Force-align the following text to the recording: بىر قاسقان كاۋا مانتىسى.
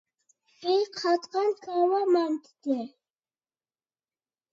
بىر 0.61 0.79
قاسقان 1.01 1.51
كاۋا 1.65 1.99
مانتىسى. 2.15 2.79